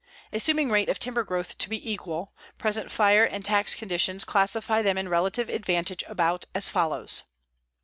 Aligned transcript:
Assuming 0.33 0.71
rate 0.71 0.89
of 0.89 0.97
timber 0.97 1.23
growth 1.23 1.59
to 1.59 1.69
be 1.69 1.91
equal, 1.91 2.33
present 2.57 2.89
fire 2.89 3.23
and 3.23 3.45
tax 3.45 3.75
conditions 3.75 4.23
classify 4.23 4.81
them 4.81 4.97
in 4.97 5.07
relative 5.07 5.47
advantage 5.47 6.03
about 6.07 6.45
as 6.55 6.67
follows: 6.67 7.21
1. 7.27 7.29